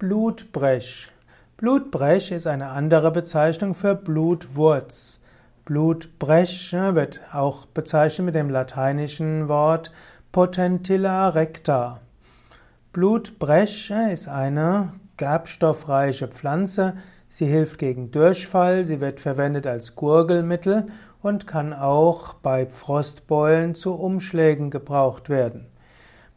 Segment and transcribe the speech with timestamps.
[0.00, 1.10] Blutbrech.
[1.58, 5.20] Blutbrech ist eine andere Bezeichnung für Blutwurz.
[5.66, 9.92] Blutbrech wird auch bezeichnet mit dem lateinischen Wort
[10.32, 12.00] Potentilla recta.
[12.94, 16.94] Blutbrech ist eine gerbstoffreiche Pflanze.
[17.28, 20.86] Sie hilft gegen Durchfall, sie wird verwendet als Gurgelmittel
[21.20, 25.69] und kann auch bei Frostbeulen zu Umschlägen gebraucht werden.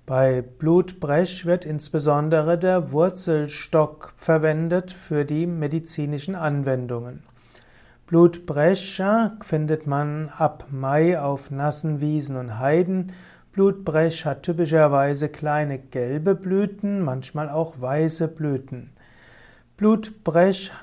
[0.05, 7.23] Bei Blutbrech wird insbesondere der Wurzelstock verwendet für die medizinischen Anwendungen.
[8.07, 13.13] Blutbrecher findet man ab Mai auf nassen Wiesen und Heiden.
[13.53, 18.89] Blutbrech hat typischerweise kleine gelbe Blüten, manchmal auch weiße Blüten.
[19.77, 20.73] Blutbrech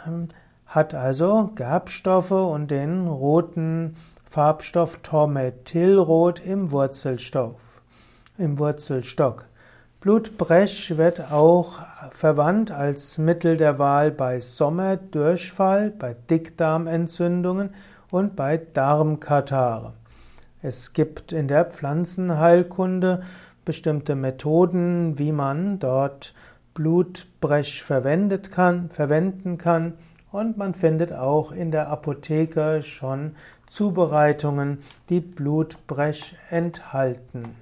[0.64, 3.96] hat also Gerbstoffe und den roten
[4.30, 7.69] Farbstoff Tormethylrot im Wurzelstoff
[8.40, 9.46] im Wurzelstock.
[10.00, 11.78] Blutbrech wird auch
[12.12, 17.74] verwandt als Mittel der Wahl bei Sommerdurchfall, bei Dickdarmentzündungen
[18.10, 19.92] und bei Darmkatarrh.
[20.62, 23.22] Es gibt in der Pflanzenheilkunde
[23.64, 26.34] bestimmte Methoden, wie man dort
[26.74, 29.94] Blutbrech verwendet kann, verwenden kann
[30.32, 37.54] und man findet auch in der Apotheke schon Zubereitungen, die Blutbrech enthalten.